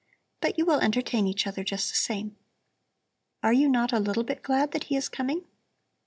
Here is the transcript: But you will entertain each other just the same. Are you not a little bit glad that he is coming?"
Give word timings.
But 0.39 0.57
you 0.57 0.65
will 0.65 0.79
entertain 0.79 1.27
each 1.27 1.45
other 1.45 1.63
just 1.63 1.87
the 1.91 1.95
same. 1.95 2.35
Are 3.43 3.53
you 3.53 3.67
not 3.69 3.93
a 3.93 3.99
little 3.99 4.23
bit 4.23 4.41
glad 4.41 4.71
that 4.71 4.85
he 4.85 4.95
is 4.95 5.07
coming?" 5.07 5.45